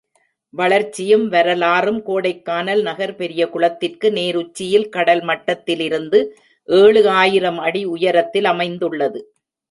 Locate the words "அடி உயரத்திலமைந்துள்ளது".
7.59-9.21